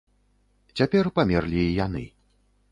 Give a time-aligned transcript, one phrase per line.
[0.79, 2.05] Цяпер памерлі і яны.